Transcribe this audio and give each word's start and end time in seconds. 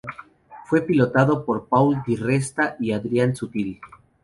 Fue 0.65 0.81
pilotado 0.81 1.45
por 1.45 1.67
Paul 1.67 1.97
di 2.07 2.15
Resta 2.15 2.75
y 2.79 2.91
Adrian 2.91 3.35
Sutil. 3.35 3.79